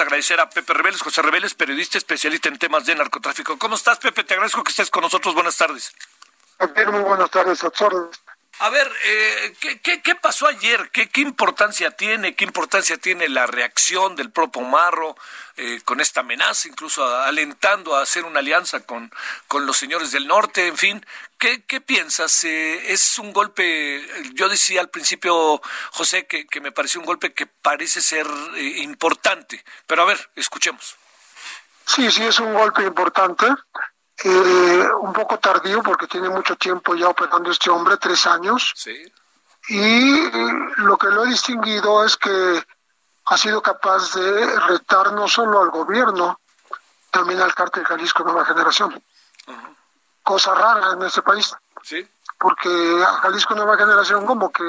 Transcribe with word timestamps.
Agradecer 0.00 0.40
a 0.40 0.48
Pepe 0.48 0.74
Reveles, 0.74 1.00
José 1.00 1.22
Reveles, 1.22 1.54
periodista 1.54 1.98
especialista 1.98 2.48
en 2.48 2.58
temas 2.58 2.86
de 2.86 2.94
narcotráfico. 2.94 3.58
¿Cómo 3.58 3.76
estás, 3.76 3.98
Pepe? 3.98 4.24
Te 4.24 4.34
agradezco 4.34 4.62
que 4.64 4.70
estés 4.70 4.90
con 4.90 5.02
nosotros. 5.02 5.34
Buenas 5.34 5.56
tardes. 5.56 5.92
Muy 6.58 7.00
buenas 7.00 7.30
tardes, 7.30 7.62
a 7.64 7.70
A 8.60 8.70
ver, 8.70 8.90
eh, 9.04 9.56
¿qué, 9.82 10.00
qué, 10.00 10.14
pasó 10.14 10.46
ayer? 10.46 10.90
¿Qué, 10.92 11.08
¿Qué 11.08 11.20
importancia 11.20 11.90
tiene? 11.90 12.36
¿Qué 12.36 12.44
importancia 12.44 12.96
tiene 12.96 13.28
la 13.28 13.46
reacción 13.46 14.14
del 14.14 14.30
propio 14.30 14.62
Marro 14.62 15.16
eh, 15.56 15.80
con 15.84 16.00
esta 16.00 16.20
amenaza, 16.20 16.68
incluso 16.68 17.04
alentando 17.04 17.96
a 17.96 18.02
hacer 18.02 18.24
una 18.24 18.38
alianza 18.38 18.80
con, 18.86 19.12
con 19.48 19.66
los 19.66 19.76
señores 19.76 20.12
del 20.12 20.28
norte? 20.28 20.68
En 20.68 20.78
fin, 20.78 21.04
¿qué, 21.36 21.64
qué 21.64 21.80
piensas? 21.80 22.44
Eh, 22.44 22.92
es 22.92 23.18
un 23.18 23.32
golpe, 23.32 24.06
yo 24.34 24.48
decía 24.48 24.80
al 24.80 24.88
principio, 24.88 25.60
José, 25.90 26.26
que, 26.26 26.46
que 26.46 26.60
me 26.60 26.70
pareció 26.70 27.00
un 27.00 27.06
golpe 27.06 27.34
que 27.34 27.46
parece 27.46 28.00
ser 28.00 28.26
eh, 28.54 28.62
importante, 28.78 29.64
pero 29.88 30.02
a 30.02 30.06
ver, 30.06 30.30
escuchemos. 30.36 30.96
Sí, 31.86 32.08
sí, 32.10 32.22
es 32.22 32.38
un 32.38 32.54
golpe 32.54 32.82
importante 32.82 33.46
eh, 34.22 34.88
un 35.00 35.12
poco 35.12 35.38
tardío 35.38 35.82
porque 35.82 36.06
tiene 36.06 36.28
mucho 36.28 36.56
tiempo 36.56 36.94
ya 36.94 37.08
operando 37.08 37.50
este 37.50 37.70
hombre, 37.70 37.96
tres 37.96 38.26
años. 38.26 38.72
Sí. 38.76 39.12
Y 39.68 40.30
lo 40.76 40.96
que 40.96 41.08
lo 41.08 41.24
he 41.24 41.28
distinguido 41.28 42.04
es 42.04 42.16
que 42.16 42.62
ha 43.26 43.36
sido 43.36 43.62
capaz 43.62 44.14
de 44.14 44.60
retar 44.60 45.12
no 45.12 45.26
solo 45.26 45.62
al 45.62 45.70
gobierno, 45.70 46.38
también 47.10 47.40
al 47.40 47.54
cártel 47.54 47.84
Jalisco 47.84 48.22
Nueva 48.24 48.44
Generación. 48.44 49.02
Cosa 50.22 50.54
rara 50.54 50.92
en 50.92 51.02
este 51.02 51.22
país. 51.22 51.54
Sí. 51.82 52.06
Porque 52.38 52.68
Jalisco 53.22 53.54
Nueva 53.54 53.76
Generación, 53.76 54.26
como 54.26 54.52
que, 54.52 54.64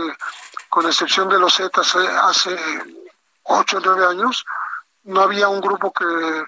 con 0.70 0.86
excepción 0.86 1.28
de 1.28 1.40
los 1.40 1.56
Zetas 1.56 1.96
hace 1.96 2.58
ocho 3.44 3.78
o 3.78 3.82
nueve 3.84 4.06
años, 4.06 4.46
no 5.04 5.22
había 5.22 5.50
un 5.50 5.62
grupo 5.62 5.92
que 5.92 6.46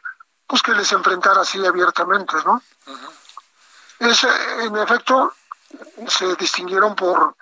pues 0.47 0.61
que 0.61 0.73
les 0.73 0.91
enfrentara 0.93 1.41
así 1.41 1.63
abiertamente, 1.65 2.35
¿no? 2.45 2.61
es, 3.99 4.23
en 4.23 4.77
efecto, 4.77 5.33
se 6.07 6.35
distinguieron 6.35 6.95
por 6.95 7.35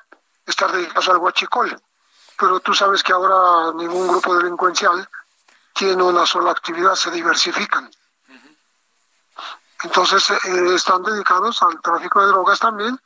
estar 0.45 0.71
dedicados 0.71 1.09
al 1.09 1.17
huachicol, 1.17 1.79
pero 2.37 2.59
tú 2.59 2.73
sabes 2.73 3.03
que 3.03 3.13
ahora 3.13 3.73
ningún 3.75 4.07
grupo 4.07 4.35
delincuencial 4.35 5.07
tiene 5.73 6.01
una 6.03 6.25
sola 6.25 6.51
actividad, 6.51 6.95
se 6.95 7.11
diversifican. 7.11 7.89
Entonces 9.83 10.31
eh, 10.31 10.73
están 10.73 11.03
dedicados 11.03 11.61
al 11.61 11.79
tráfico 11.81 12.21
de 12.21 12.27
drogas 12.27 12.59
también, 12.59 12.99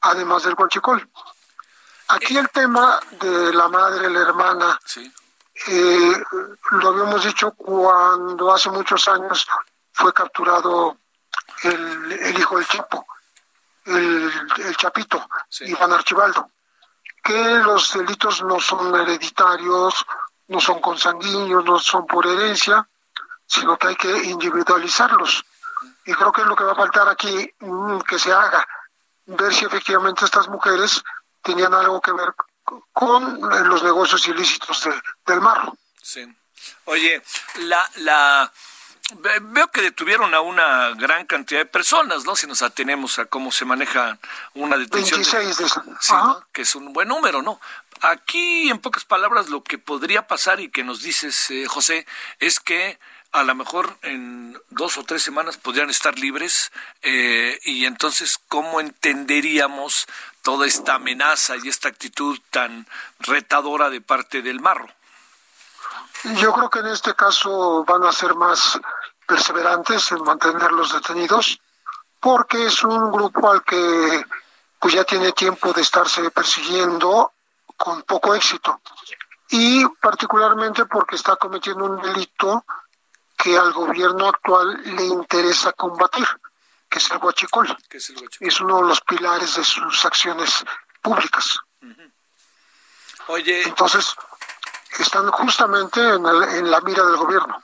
además 0.00 0.42
del 0.42 0.54
huachicol. 0.58 1.08
Aquí 2.08 2.36
el 2.36 2.48
tema 2.50 2.98
de 3.20 3.52
la 3.52 3.68
madre, 3.68 4.10
la 4.10 4.20
hermana, 4.20 4.80
eh, 5.68 6.24
lo 6.72 6.88
habíamos 6.88 7.24
dicho 7.24 7.52
cuando 7.52 8.52
hace 8.52 8.70
muchos 8.70 9.06
años 9.08 9.46
fue 9.92 10.12
capturado 10.12 10.98
el, 11.62 12.38
hijo 12.38 12.56
del 12.56 12.66
Chapo, 12.66 13.06
el, 13.86 14.76
Chapito, 14.76 15.26
Iván 15.60 15.92
Archibaldo, 15.92 16.50
que 17.22 17.58
los 17.58 17.92
delitos 17.94 18.42
no 18.42 18.58
son 18.58 18.94
hereditarios, 18.94 20.04
no 20.48 20.60
son 20.60 20.80
consanguíneos, 20.80 21.64
no 21.64 21.78
son 21.78 22.06
por 22.06 22.26
herencia, 22.26 22.86
sino 23.46 23.78
que 23.78 23.88
hay 23.88 23.96
que 23.96 24.24
individualizarlos. 24.24 25.44
Y 26.04 26.12
creo 26.12 26.32
que 26.32 26.42
es 26.42 26.46
lo 26.46 26.56
que 26.56 26.64
va 26.64 26.72
a 26.72 26.76
faltar 26.76 27.08
aquí 27.08 27.50
mm, 27.60 28.00
que 28.00 28.18
se 28.18 28.32
haga, 28.32 28.66
ver 29.26 29.54
si 29.54 29.64
efectivamente 29.64 30.24
estas 30.24 30.48
mujeres 30.48 31.02
tenían 31.42 31.72
algo 31.72 32.00
que 32.00 32.12
ver 32.12 32.34
con 32.92 33.40
los 33.68 33.82
negocios 33.82 34.26
ilícitos 34.28 34.88
del 35.26 35.40
marro. 35.40 35.76
Sí. 36.02 36.26
Oye, 36.86 37.22
la, 37.60 37.90
la, 37.96 38.52
veo 39.40 39.70
que 39.70 39.82
detuvieron 39.82 40.34
a 40.34 40.40
una 40.40 40.90
gran 40.94 41.26
cantidad 41.26 41.60
de 41.60 41.66
personas, 41.66 42.24
¿no? 42.24 42.36
Si 42.36 42.46
nos 42.46 42.62
atenemos 42.62 43.18
a 43.18 43.26
cómo 43.26 43.52
se 43.52 43.64
maneja 43.64 44.18
una 44.54 44.76
detención. 44.76 45.20
26 45.20 45.58
de, 45.58 45.66
Que 46.52 46.62
es 46.62 46.74
un 46.74 46.92
buen 46.92 47.08
número, 47.08 47.42
¿no? 47.42 47.60
Aquí, 48.00 48.70
en 48.70 48.78
pocas 48.78 49.04
palabras, 49.04 49.48
lo 49.48 49.62
que 49.62 49.78
podría 49.78 50.26
pasar 50.26 50.60
y 50.60 50.68
que 50.68 50.84
nos 50.84 51.02
dices, 51.02 51.50
eh, 51.50 51.66
José, 51.66 52.06
es 52.38 52.60
que 52.60 52.98
a 53.34 53.42
lo 53.42 53.56
mejor 53.56 53.98
en 54.02 54.56
dos 54.70 54.96
o 54.96 55.02
tres 55.02 55.24
semanas 55.24 55.56
podrían 55.56 55.90
estar 55.90 56.16
libres 56.16 56.70
eh, 57.02 57.58
y 57.64 57.84
entonces, 57.84 58.38
¿cómo 58.48 58.78
entenderíamos 58.78 60.06
toda 60.42 60.66
esta 60.66 60.94
amenaza 60.94 61.56
y 61.56 61.68
esta 61.68 61.88
actitud 61.88 62.38
tan 62.50 62.86
retadora 63.18 63.90
de 63.90 64.00
parte 64.00 64.40
del 64.40 64.60
marro? 64.60 64.86
Yo 66.36 66.52
creo 66.52 66.70
que 66.70 66.78
en 66.78 66.86
este 66.86 67.14
caso 67.16 67.84
van 67.84 68.04
a 68.04 68.12
ser 68.12 68.36
más 68.36 68.80
perseverantes 69.26 70.12
en 70.12 70.22
mantenerlos 70.22 70.92
detenidos, 70.92 71.60
porque 72.20 72.66
es 72.66 72.84
un 72.84 73.10
grupo 73.10 73.50
al 73.50 73.64
que 73.64 74.24
pues 74.78 74.94
ya 74.94 75.02
tiene 75.02 75.32
tiempo 75.32 75.72
de 75.72 75.82
estarse 75.82 76.30
persiguiendo 76.30 77.32
con 77.76 78.02
poco 78.02 78.32
éxito. 78.32 78.80
Y 79.50 79.84
particularmente 80.00 80.86
porque 80.86 81.16
está 81.16 81.34
cometiendo 81.34 81.84
un 81.84 82.00
delito 82.00 82.64
que 83.44 83.58
al 83.58 83.74
gobierno 83.74 84.28
actual 84.28 84.82
le 84.96 85.04
interesa 85.04 85.72
combatir 85.72 86.26
que 86.88 86.98
es 86.98 87.10
el 87.10 87.18
huachicol. 87.18 87.76
es, 87.90 88.60
uno 88.60 88.76
de 88.80 88.88
los 88.88 89.00
pilares 89.00 89.56
de 89.56 89.64
sus 89.64 90.04
acciones 90.04 90.64
públicas. 91.02 91.58
Oye. 93.26 93.62
Entonces, 93.64 94.14
están 95.00 95.28
justamente 95.32 96.00
en, 96.00 96.70
la 96.70 96.80
mira 96.82 97.04
del 97.04 97.16
gobierno. 97.16 97.62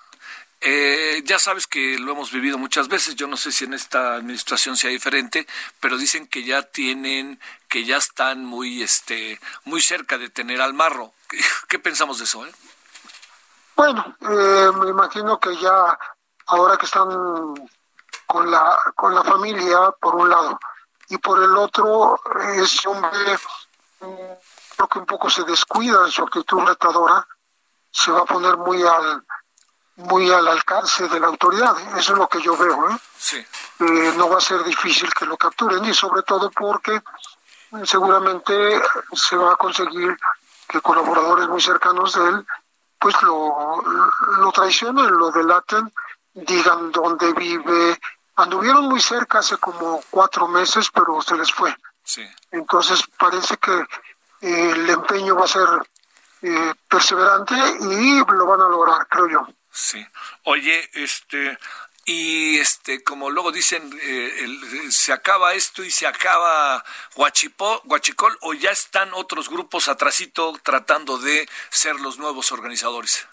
Eh, 0.61 1.23
ya 1.25 1.39
sabes 1.39 1.69
que 1.69 1.97
lo 1.99 2.13
hemos 2.13 2.33
vivido 2.33 2.59
muchas 2.59 2.89
veces, 2.89 3.15
yo 3.15 3.27
no 3.29 3.37
sé 3.37 3.53
si 3.53 3.65
en 3.65 3.73
esta 3.73 4.17
administración 4.17 4.77
sea 4.77 4.91
diferente, 4.91 5.47
pero 5.79 5.97
dicen 5.97 6.27
que 6.27 6.45
ya 6.45 6.63
tienen, 6.63 7.41
que 7.69 7.85
ya 7.85 7.97
están 7.97 8.45
muy, 8.45 8.83
este, 8.83 9.41
muy 9.65 9.81
cerca 9.81 10.19
de 10.19 10.29
tener 10.29 10.61
al 10.61 10.75
marro. 10.75 11.15
¿Qué, 11.69 11.79
pensamos 11.79 12.19
de 12.19 12.25
eso? 12.25 12.45
Eh? 12.45 12.53
Bueno, 13.81 14.15
eh, 14.21 14.71
me 14.75 14.91
imagino 14.91 15.41
que 15.41 15.57
ya 15.57 15.99
ahora 16.49 16.77
que 16.77 16.85
están 16.85 17.09
con 18.27 18.51
la, 18.51 18.79
con 18.95 19.15
la 19.15 19.25
familia, 19.25 19.91
por 19.99 20.17
un 20.17 20.29
lado, 20.29 20.61
y 21.09 21.17
por 21.17 21.43
el 21.43 21.57
otro, 21.57 22.21
ese 22.57 22.87
hombre 22.91 23.39
mm, 24.01 24.15
creo 24.77 24.87
que 24.87 24.99
un 24.99 25.07
poco 25.07 25.31
se 25.31 25.45
descuida 25.45 26.05
de 26.05 26.11
su 26.11 26.23
actitud 26.23 26.61
retadora, 26.61 27.27
se 27.91 28.13
va 28.13 28.21
a 28.21 28.25
poner 28.27 28.59
muy 28.59 28.83
al 28.83 29.25
muy 29.97 30.31
al 30.31 30.47
alcance 30.47 31.09
de 31.09 31.19
la 31.19 31.29
autoridad. 31.29 31.75
Eso 31.97 32.13
es 32.13 32.19
lo 32.19 32.29
que 32.29 32.43
yo 32.43 32.59
veo. 32.59 32.91
¿eh? 32.91 32.99
Eh, 33.79 34.13
no 34.15 34.29
va 34.29 34.37
a 34.37 34.43
ser 34.43 34.63
difícil 34.63 35.11
que 35.15 35.25
lo 35.25 35.39
capturen 35.39 35.83
y 35.87 35.95
sobre 35.95 36.23
todo 36.25 36.51
porque 36.51 37.01
seguramente 37.85 38.79
se 39.15 39.37
va 39.37 39.55
a 39.55 39.57
conseguir 39.57 40.15
que 40.69 40.83
colaboradores 40.83 41.49
muy 41.49 41.63
cercanos 41.63 42.13
de 42.13 42.29
él 42.29 42.47
pues 43.01 43.21
lo, 43.23 43.83
lo 44.39 44.53
traicionen, 44.53 45.11
lo 45.11 45.31
delaten, 45.31 45.93
digan 46.35 46.93
dónde 46.93 47.33
vive, 47.33 47.99
Anduvieron 48.41 48.87
muy 48.89 49.01
cerca 49.01 49.41
hace 49.41 49.59
como 49.59 50.03
cuatro 50.09 50.49
meses, 50.49 50.91
pero 50.95 51.21
se 51.21 51.37
les 51.37 51.53
fue. 51.53 51.77
Sí. 52.03 52.27
Entonces 52.51 53.03
parece 53.19 53.59
que 53.59 53.81
eh, 54.41 54.71
el 54.71 54.89
empeño 54.89 55.37
va 55.37 55.45
a 55.45 55.49
ser 55.49 55.69
eh, 56.41 56.73
perseverante 56.89 57.55
y 57.55 58.19
lo 58.19 58.47
van 58.47 58.63
a 58.63 58.69
lograr, 58.69 59.07
creo 59.09 59.29
yo. 59.29 59.47
Sí. 59.71 60.05
Oye, 60.45 60.89
este, 60.95 61.59
y 62.11 62.59
este, 62.59 63.05
como 63.05 63.31
luego 63.31 63.53
dicen, 63.53 63.97
eh, 64.03 64.49
se 64.91 65.13
acaba 65.13 65.55
esto 65.55 65.85
y 65.85 65.93
se 65.93 66.09
acaba 66.09 66.85
Huachipó, 67.15 67.83
Huachicol, 67.85 68.37
o 68.41 68.53
ya 68.53 68.71
están 68.71 69.11
otros 69.15 69.49
grupos 69.49 69.87
atrasito 69.87 70.53
tratando 70.65 71.19
de 71.19 71.49
ser 71.69 72.01
los 72.01 72.19
nuevos 72.19 72.51
organizadores. 72.51 73.29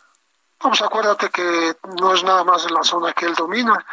Pues 0.59 0.79
acuérdate 0.83 1.29
que 1.29 1.75
no 2.00 2.13
es 2.13 2.24
nada 2.24 2.44
más 2.44 2.65
en 2.68 2.75
la 2.75 2.83
zona 2.83 3.13
que 3.13 3.25
él 3.25 3.33
domina. 3.33 3.83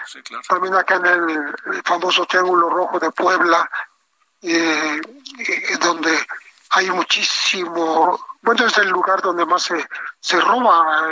También 0.47 0.75
acá 0.75 0.97
en 0.97 1.07
el, 1.07 1.83
famoso 1.83 2.27
Triángulo 2.27 2.69
Rojo 2.69 2.99
de 2.99 3.11
Puebla, 3.11 3.71
eh, 4.43 5.01
eh, 5.39 5.79
donde 5.81 6.27
hay 6.71 6.91
muchísimo, 6.91 8.23
bueno, 8.43 8.67
es 8.67 8.77
el 8.77 8.91
lugar 8.91 9.23
donde 9.23 9.47
más 9.47 9.63
se, 9.63 9.89
se 10.21 10.39
roba 10.43 11.09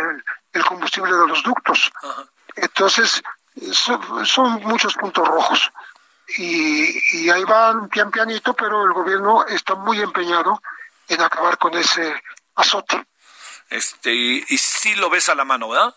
el, 0.53 0.65
combustible 0.67 1.13
de 1.13 1.27
los 1.27 1.43
ductos. 1.43 1.91
Entonces, 2.55 3.23
son, 3.73 4.63
muchos 4.63 4.95
puntos 4.95 5.27
rojos. 5.27 5.73
Y, 6.39 7.19
y 7.19 7.31
ahí 7.31 7.45
van 7.45 7.89
pian 7.89 8.11
pianito, 8.11 8.55
pero 8.55 8.85
el 8.85 8.93
gobierno 8.93 9.45
está 9.47 9.75
muy 9.75 10.01
empeñado 10.01 10.63
en 11.09 11.21
acabar 11.21 11.59
con 11.59 11.75
ese 11.75 12.23
azote. 12.55 13.05
Este, 13.69 14.15
y, 14.15 14.45
y 14.49 14.59
sí 14.59 14.95
lo 14.95 15.11
ves 15.11 15.29
a 15.29 15.35
la 15.35 15.45
mano, 15.45 15.69
¿verdad? 15.69 15.95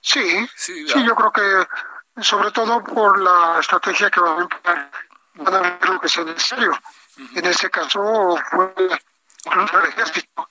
Sí, 0.00 0.48
sí, 0.54 0.86
yo 0.86 1.14
creo 1.16 1.32
que 1.32 2.22
sobre 2.22 2.50
todo 2.52 2.82
por 2.82 3.18
la 3.20 3.58
estrategia 3.60 4.10
que 4.10 4.20
van 4.20 4.38
a 4.38 4.42
emplear, 4.42 4.90
van 5.34 5.54
a 5.54 5.60
ver 5.60 5.88
lo 5.88 6.00
que 6.00 6.08
sea 6.08 6.24
necesario. 6.24 6.78
En 7.34 7.44
ese 7.44 7.68
caso 7.70 8.38
fue 8.50 8.72
incluso 9.44 9.80
el 9.80 9.88
ejército. 9.88 10.48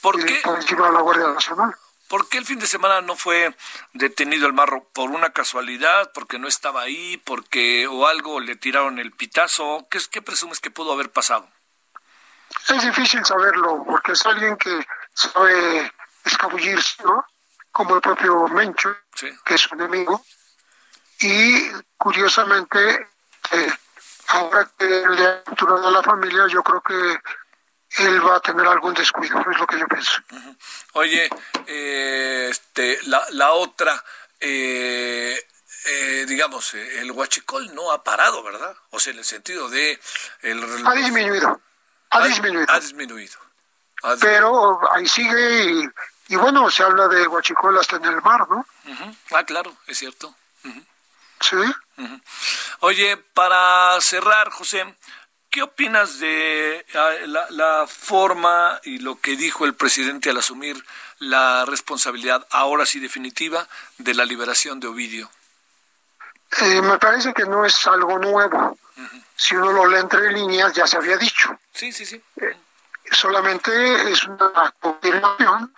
¿Por 0.00 0.24
qué? 0.24 0.40
Por 0.42 0.56
encima 0.56 0.86
de 0.86 0.92
la 0.94 1.00
Guardia 1.00 1.28
Nacional. 1.28 1.74
¿Por 2.14 2.28
qué 2.28 2.38
el 2.38 2.46
fin 2.46 2.60
de 2.60 2.68
semana 2.68 3.00
no 3.00 3.16
fue 3.16 3.56
detenido 3.92 4.46
el 4.46 4.52
marro? 4.52 4.84
¿Por 4.92 5.10
una 5.10 5.30
casualidad? 5.30 6.12
¿Porque 6.14 6.38
no 6.38 6.46
estaba 6.46 6.82
ahí? 6.82 7.16
¿Porque 7.16 7.88
o 7.88 8.06
algo 8.06 8.38
le 8.38 8.54
tiraron 8.54 9.00
el 9.00 9.10
pitazo? 9.10 9.88
¿Qué, 9.90 9.98
qué 10.12 10.22
presumes 10.22 10.60
que 10.60 10.70
pudo 10.70 10.92
haber 10.92 11.10
pasado? 11.10 11.48
Es 12.68 12.82
difícil 12.84 13.24
saberlo, 13.24 13.82
porque 13.84 14.12
es 14.12 14.24
alguien 14.26 14.56
que 14.56 14.86
sabe 15.12 15.92
escabullirse, 16.24 17.02
¿no? 17.02 17.26
Como 17.72 17.96
el 17.96 18.00
propio 18.00 18.46
Mencho, 18.46 18.96
que 19.44 19.54
es 19.54 19.60
su 19.62 19.74
enemigo. 19.74 20.24
Y 21.18 21.68
curiosamente, 21.98 23.08
eh, 23.50 23.72
ahora 24.28 24.70
que 24.78 24.86
le 24.86 25.26
ha 25.26 25.42
capturado 25.42 25.88
a 25.88 25.90
la 25.90 26.02
familia, 26.04 26.46
yo 26.46 26.62
creo 26.62 26.80
que 26.80 27.18
él 28.04 28.24
va 28.24 28.36
a 28.36 28.40
tener 28.40 28.66
algún 28.66 28.94
descuido, 28.94 29.40
es 29.40 29.58
lo 29.58 29.66
que 29.66 29.78
yo 29.78 29.88
pienso. 29.88 30.22
Oye, 30.94 31.28
eh, 31.66 32.48
este, 32.50 32.98
la, 33.06 33.24
la 33.30 33.52
otra, 33.52 34.02
eh, 34.38 35.38
eh, 35.86 36.24
digamos, 36.28 36.74
el 36.74 37.10
huachicol 37.10 37.74
no 37.74 37.90
ha 37.90 38.02
parado, 38.02 38.42
¿verdad? 38.44 38.74
O 38.90 39.00
sea, 39.00 39.12
en 39.12 39.18
el 39.18 39.24
sentido 39.24 39.68
de... 39.68 40.00
El, 40.42 40.62
ha 40.86 40.94
disminuido, 40.94 41.60
ha, 42.10 42.26
disminuido. 42.26 42.72
Ha 42.72 42.80
disminuido. 42.80 43.38
Pero 44.20 44.80
ahí 44.92 45.06
sigue 45.06 45.90
y, 46.28 46.36
bueno, 46.36 46.70
se 46.70 46.84
habla 46.84 47.08
de 47.08 47.26
huachicol 47.26 47.76
hasta 47.78 47.96
en 47.96 48.04
el 48.04 48.22
mar, 48.22 48.48
¿no? 48.48 48.64
Ah, 49.32 49.44
claro, 49.44 49.76
es 49.86 49.98
cierto. 49.98 50.34
Sí. 51.40 51.56
Oye, 52.80 53.16
para 53.16 54.00
cerrar, 54.00 54.50
José, 54.50 54.94
¿Qué 55.54 55.62
opinas 55.62 56.18
de 56.18 56.84
ah, 56.96 57.46
la, 57.50 57.86
forma 57.86 58.80
y 58.82 58.98
lo 58.98 59.20
que 59.20 59.36
dijo 59.36 59.64
el 59.64 59.76
presidente 59.76 60.30
al 60.30 60.38
asumir 60.38 60.84
la 61.20 61.64
responsabilidad, 61.64 62.44
ahora 62.50 62.84
sí 62.84 62.98
definitiva, 62.98 63.68
de 63.98 64.14
la 64.14 64.24
liberación 64.24 64.80
de 64.80 64.88
Ovidio? 64.88 65.30
Eh, 66.60 66.82
me 66.82 66.98
parece 66.98 67.32
que 67.32 67.44
no 67.44 67.64
es 67.64 67.86
algo 67.86 68.18
nuevo. 68.18 68.76
Si 69.36 69.54
uno 69.54 69.70
lo 69.70 69.86
lee 69.86 70.00
entre 70.00 70.32
líneas, 70.32 70.72
ya 70.72 70.88
se 70.88 70.96
había 70.96 71.16
dicho. 71.16 71.56
Sí, 71.72 71.92
sí, 71.92 72.04
sí. 72.04 72.20
Eh, 72.34 72.56
solamente 73.12 74.10
es 74.10 74.24
una 74.24 74.74
confirmación 74.80 75.72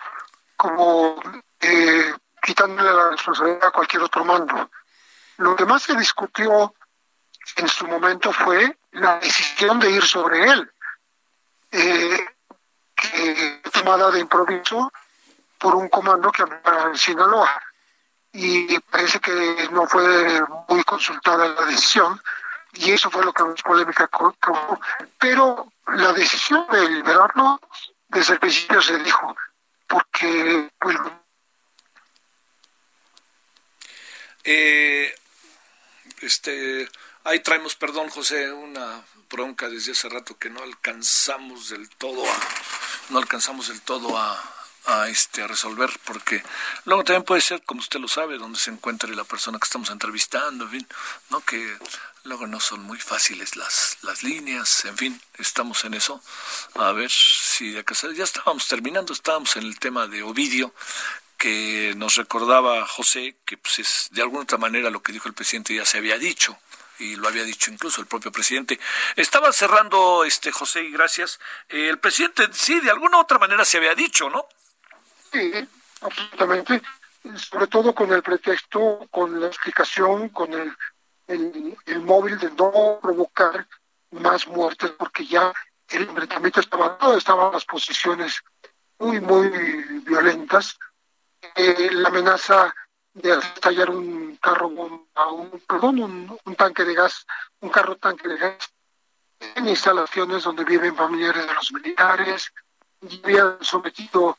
como 0.57 1.23
eh, 1.61 2.15
quitándole 2.41 2.95
la 2.95 3.11
responsabilidad 3.11 3.67
a 3.67 3.73
cualquier 3.73 4.05
otro 4.05 4.25
mando. 4.25 4.71
Lo 5.37 5.55
que 5.55 5.67
más 5.67 5.83
se 5.83 5.95
discutió 5.97 6.75
en 7.57 7.69
su 7.69 7.87
momento 7.87 8.33
fue 8.33 8.77
la 8.93 9.19
decisión 9.19 9.79
de 9.79 9.91
ir 9.91 10.03
sobre 10.05 10.45
él, 10.51 10.73
eh, 11.71 12.27
tomada 13.73 14.11
de 14.11 14.21
improviso 14.21 14.93
por 15.59 15.75
un 15.75 15.89
comando 15.89 16.33
que 16.33 16.43
había 16.43 16.89
en 16.89 16.97
Sinaloa. 16.97 17.63
Y 18.33 18.79
parece 18.81 19.21
que 19.21 19.69
no 19.73 19.87
fue 19.87 20.43
muy 20.69 20.83
consultada 20.85 21.49
la 21.49 21.65
decisión, 21.65 22.21
y 22.75 22.93
eso 22.93 23.11
fue 23.11 23.25
lo 23.25 23.33
que 23.33 23.45
más 23.45 23.63
polémica 23.63 24.09
causó. 24.09 24.81
Pero 25.19 25.73
la 25.87 26.13
decisión 26.13 26.67
de 26.71 26.91
liberarlo, 26.91 27.61
desde 28.09 28.35
el 28.35 28.41
principio 28.41 28.83
se 28.83 28.99
dijo, 28.99 29.35
porque 29.87 30.71
pues, 30.79 30.97
eh, 34.45 35.15
este 36.21 36.89
Ahí 37.27 37.41
traemos, 37.41 37.75
perdón 37.75 38.09
José, 38.09 38.53
una 38.53 39.05
bronca 39.29 39.69
desde 39.69 39.91
hace 39.91 40.09
rato 40.09 40.39
que 40.39 40.49
no 40.49 40.63
alcanzamos 40.63 41.71
del 41.71 41.89
todo 41.89 42.25
a, 42.25 42.39
no 43.09 43.19
alcanzamos 43.19 43.67
del 43.67 43.81
todo 43.81 44.17
a, 44.17 45.09
este, 45.09 45.43
a 45.43 45.49
resolver, 45.49 45.91
porque 46.05 46.45
luego 46.85 47.03
también 47.03 47.25
puede 47.25 47.41
ser, 47.41 47.65
como 47.65 47.81
usted 47.81 47.99
lo 47.99 48.07
sabe, 48.07 48.39
donde 48.39 48.61
se 48.61 48.71
encuentre 48.71 49.13
la 49.17 49.25
persona 49.25 49.59
que 49.59 49.65
estamos 49.65 49.91
entrevistando, 49.91 50.67
en 50.67 50.71
fin, 50.71 50.89
¿no? 51.31 51.41
que 51.41 51.77
luego 52.23 52.47
no 52.47 52.61
son 52.61 52.85
muy 52.85 53.01
fáciles 53.01 53.57
las, 53.57 53.99
las 54.03 54.23
líneas, 54.23 54.85
en 54.85 54.97
fin, 54.97 55.21
estamos 55.37 55.85
en 55.85 55.95
eso. 55.95 56.23
A 56.77 56.93
ver 56.93 57.11
si 57.11 57.73
de 57.73 57.85
ya 58.15 58.23
estábamos 58.23 58.69
terminando, 58.69 59.13
estábamos 59.13 59.57
en 59.57 59.65
el 59.65 59.81
tema 59.81 60.07
de 60.07 60.23
Ovidio, 60.23 60.73
que 61.39 61.93
nos 61.97 62.15
recordaba 62.15 62.87
José 62.87 63.35
que 63.45 63.57
pues 63.57 63.81
es 63.81 64.09
de 64.13 64.23
alguna 64.23 64.45
otra 64.45 64.59
manera 64.59 64.91
lo 64.91 65.03
que 65.03 65.13
dijo 65.13 65.27
el 65.27 65.35
presidente 65.35 65.75
ya 65.75 65.85
se 65.85 65.99
había 65.99 66.19
dicho 66.19 66.57
y 66.99 67.17
lo 67.17 67.29
había 67.29 67.45
dicho 67.45 67.71
incluso 67.71 68.01
el 68.01 68.07
propio 68.07 68.33
presidente. 68.33 68.79
Estaba 69.17 69.53
cerrando, 69.53 70.25
este 70.25 70.53
José, 70.53 70.83
y 70.83 70.91
gracias. 70.91 71.39
Eh, 71.69 71.89
el 71.89 71.99
presidente 71.99 72.49
sí, 72.53 72.81
de 72.81 72.91
alguna 72.91 73.19
u 73.19 73.21
otra 73.21 73.39
manera 73.39 73.65
se 73.65 73.79
había 73.79 73.95
dicho, 73.95 74.31
¿no? 74.31 74.47
Sí, 75.33 75.53
absolutamente. 76.01 76.83
Sobre 77.37 77.67
todo 77.67 77.95
con 77.95 78.13
el 78.13 78.23
pretexto, 78.23 79.07
con 79.11 79.41
la 79.41 79.49
explicación, 79.49 80.29
con 80.29 80.53
el, 80.53 80.77
el, 81.27 82.01
móvil 82.01 82.39
de 82.39 82.51
no 82.53 82.99
provocar 83.03 83.67
más 84.13 84.47
muertes, 84.47 84.93
porque 84.93 85.27
ya 85.27 85.53
el 85.89 86.03
enfrentamiento 86.03 86.61
estaba 86.61 86.97
dado, 87.01 87.17
estaban 87.17 87.53
las 87.53 87.65
posiciones 87.65 88.43
muy, 88.99 89.21
muy 89.21 89.49
violentas. 90.05 90.79
Eh, 91.55 91.91
la 91.93 92.09
amenaza 92.09 92.75
de 93.17 93.33
estallar 93.33 93.91
un 93.91 94.37
carro, 94.37 94.69
un, 94.69 95.09
perdón, 95.67 96.39
un, 96.45 96.55
tanque 96.55 96.85
de 96.85 96.95
gas, 96.95 97.27
un 97.61 97.71
carro 97.71 97.97
tanque 97.97 98.29
de 98.29 98.37
gas 98.37 98.59
en 99.55 99.69
instalaciones 99.69 100.45
donde 100.45 100.65
viven 100.65 100.95
familiares 100.95 101.47
de 101.47 101.55
los 101.55 101.73
militares, 101.73 102.53
y 103.09 103.21
habían 103.25 103.57
sometido 103.63 104.37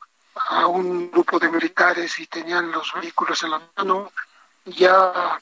a 0.49 0.67
un 0.67 1.09
grupo 1.09 1.39
de 1.39 1.49
militares 1.49 2.19
y 2.19 2.27
tenían 2.27 2.71
los 2.71 2.93
vehículos 2.93 3.41
en 3.43 3.51
la 3.51 3.61
mano, 3.75 4.11
ya 4.65 5.39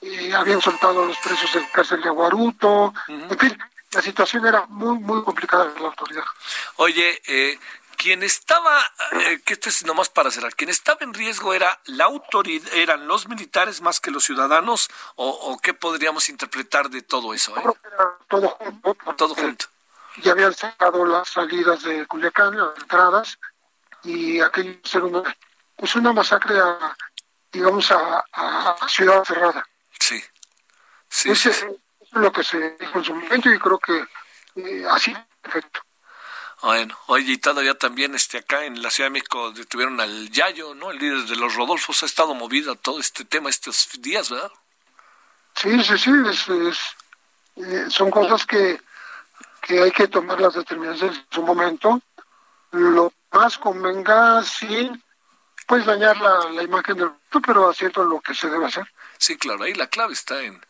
eh, 0.00 0.32
habían 0.34 0.62
soltado 0.62 1.02
a 1.02 1.06
los 1.06 1.18
presos 1.18 1.52
del 1.52 1.70
cárcel 1.70 2.00
de 2.00 2.08
Aguaruto, 2.08 2.94
en 3.08 3.38
fin, 3.38 3.58
la 3.92 4.00
situación 4.00 4.46
era 4.46 4.64
muy, 4.66 4.98
muy 4.98 5.22
complicada 5.22 5.68
para 5.68 5.80
la 5.80 5.88
autoridad. 5.88 6.24
Oye, 6.76 7.20
eh, 7.26 7.58
quien 7.98 8.22
estaba, 8.22 8.80
eh, 9.12 9.42
que 9.44 9.54
esto 9.54 9.68
es 9.68 9.84
nomás 9.84 10.08
para 10.08 10.30
cerrar, 10.30 10.54
quien 10.54 10.70
estaba 10.70 11.00
en 11.00 11.12
riesgo 11.12 11.52
era 11.52 11.78
la 11.86 12.04
autoridad, 12.04 12.72
eran 12.72 13.08
los 13.08 13.28
militares 13.28 13.82
más 13.82 14.00
que 14.00 14.12
los 14.12 14.24
ciudadanos, 14.24 14.88
o, 15.16 15.58
qué 15.60 15.74
podríamos 15.74 16.28
interpretar 16.28 16.88
de 16.88 17.02
todo 17.02 17.34
eso. 17.34 17.54
Eh? 17.58 17.62
todo 18.28 18.48
junto. 18.50 18.96
Todo 19.16 19.34
junto. 19.34 19.66
Ya 20.22 20.32
habían 20.32 20.54
sacado 20.54 21.04
las 21.04 21.28
salidas 21.28 21.82
de 21.82 22.06
Culiacán, 22.06 22.56
las 22.56 22.78
entradas, 22.78 23.38
y 24.04 24.40
aquello 24.40 24.78
era 24.92 25.04
una, 25.04 25.36
pues 25.76 25.96
una 25.96 26.12
masacre 26.12 26.58
a, 26.58 26.96
digamos, 27.52 27.90
a, 27.90 28.24
ciudad 28.88 29.24
cerrada. 29.24 29.66
Sí. 29.98 30.22
Sí, 31.10 31.34
sí, 31.34 31.48
Es 31.48 31.66
lo 32.12 32.30
que 32.30 32.44
se 32.44 32.76
dijo 32.78 32.98
en 32.98 33.04
su 33.04 33.14
momento 33.14 33.50
y 33.50 33.58
creo 33.58 33.78
que 33.78 34.04
eh, 34.56 34.86
así 34.88 35.16
perfecto. 35.42 35.80
Bueno, 36.62 36.98
oye, 37.06 37.32
y 37.32 37.38
todavía 37.38 37.74
también 37.74 38.14
este, 38.14 38.38
acá 38.38 38.64
en 38.64 38.82
la 38.82 38.90
Ciudad 38.90 39.06
de 39.08 39.12
México 39.12 39.52
detuvieron 39.52 40.00
al 40.00 40.30
Yayo, 40.30 40.74
¿no? 40.74 40.90
El 40.90 40.98
líder 40.98 41.26
de 41.26 41.36
los 41.36 41.54
Rodolfos 41.54 42.02
ha 42.02 42.06
estado 42.06 42.34
movido 42.34 42.72
a 42.72 42.76
todo 42.76 42.98
este 42.98 43.24
tema 43.24 43.48
estos 43.48 43.88
días, 44.00 44.30
¿verdad? 44.30 44.50
Sí, 45.54 45.82
sí, 45.82 45.98
sí, 45.98 46.10
eh, 47.56 47.86
son 47.88 48.10
cosas 48.10 48.44
que, 48.44 48.80
que 49.62 49.82
hay 49.82 49.90
que 49.92 50.08
tomar 50.08 50.40
las 50.40 50.54
determinaciones 50.54 51.18
en 51.18 51.26
su 51.30 51.42
momento. 51.42 52.00
Lo 52.72 53.12
más 53.32 53.56
convenga 53.58 54.42
sin 54.42 55.02
pues 55.66 55.84
dañar 55.84 56.16
la, 56.18 56.50
la 56.50 56.62
imagen 56.62 56.96
del 56.96 57.10
pero 57.44 57.68
haciendo 57.68 58.02
lo 58.04 58.20
que 58.20 58.34
se 58.34 58.48
debe 58.48 58.66
hacer. 58.66 58.90
Sí, 59.18 59.36
claro, 59.36 59.64
ahí 59.64 59.74
la 59.74 59.88
clave 59.88 60.14
está 60.14 60.42
en 60.42 60.64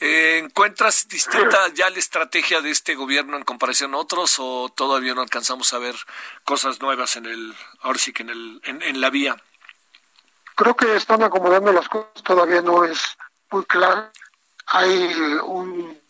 eh, 0.00 0.38
¿Encuentras 0.38 1.08
distinta 1.08 1.68
ya 1.74 1.90
la 1.90 1.98
estrategia 1.98 2.60
de 2.60 2.70
este 2.70 2.94
gobierno 2.94 3.36
en 3.36 3.42
comparación 3.42 3.94
a 3.94 3.98
otros 3.98 4.36
o 4.38 4.68
todavía 4.68 5.14
no 5.14 5.22
alcanzamos 5.22 5.72
a 5.72 5.78
ver 5.78 5.96
cosas 6.44 6.80
nuevas 6.80 7.16
en 7.16 7.26
el, 7.26 7.56
ahora 7.80 7.98
sí 7.98 8.12
que 8.12 8.22
en, 8.22 8.30
el, 8.30 8.60
en, 8.64 9.00
la 9.00 9.10
vía? 9.10 9.36
Creo 10.54 10.76
que 10.76 10.94
están 10.94 11.22
acomodando 11.24 11.72
las 11.72 11.88
cosas, 11.88 12.22
todavía 12.22 12.62
no 12.62 12.84
es 12.84 13.00
muy 13.50 13.64
claro. 13.64 14.10
Hay 14.66 15.14
un, 15.44 16.00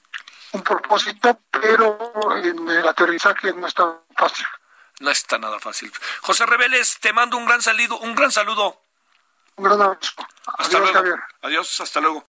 un 0.53 0.63
propósito, 0.63 1.41
pero 1.51 2.13
en 2.43 2.69
el 2.69 2.87
aterrizaje 2.87 3.55
no 3.55 3.67
está 3.67 4.01
fácil. 4.17 4.47
No 5.01 5.11
está 5.11 5.39
nada 5.39 5.59
fácil. 5.61 5.93
José 6.23 6.45
Reveles, 6.45 6.99
te 7.01 7.13
mando 7.13 7.37
un 7.37 7.47
gran 7.47 7.63
saludo, 7.63 7.99
un 8.01 8.15
gran 8.15 8.33
saludo. 8.33 8.83
Un 9.57 9.65
gran 9.65 9.81
abrazo. 9.81 10.13
Hasta 10.47 10.65
Adiós, 10.65 10.81
luego. 10.81 10.95
Javier. 10.95 11.19
Adiós, 11.43 11.81
hasta 11.81 12.01
luego. 12.01 12.29